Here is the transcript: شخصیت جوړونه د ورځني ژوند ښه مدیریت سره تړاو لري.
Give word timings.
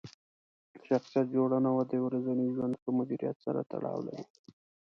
شخصیت 0.87 1.27
جوړونه 1.35 1.69
د 1.91 1.93
ورځني 2.05 2.45
ژوند 2.55 2.73
ښه 2.81 2.89
مدیریت 2.99 3.37
سره 3.45 3.59
تړاو 3.71 3.99
لري. 4.07 4.25